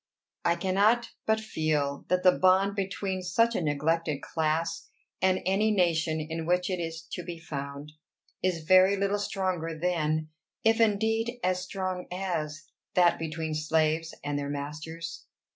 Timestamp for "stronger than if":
9.19-10.81